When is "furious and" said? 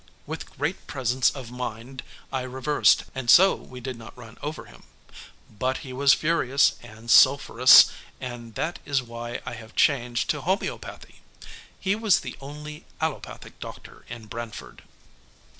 6.15-7.11